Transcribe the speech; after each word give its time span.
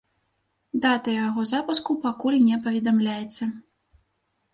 Дата 0.85 1.09
яго 1.15 1.43
запуску 1.51 1.91
пакуль 2.05 2.39
не 2.47 2.57
паведамляецца. 2.69 3.43